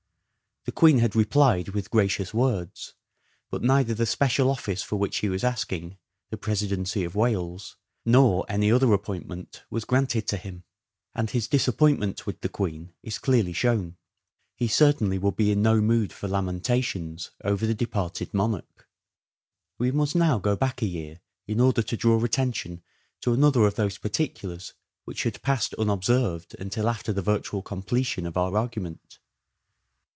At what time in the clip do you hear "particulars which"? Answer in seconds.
23.97-25.23